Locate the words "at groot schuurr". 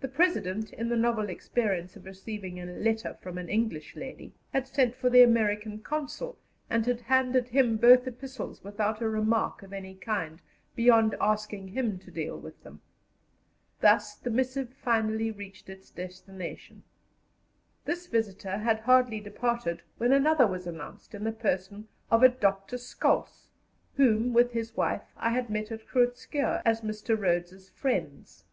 25.72-26.62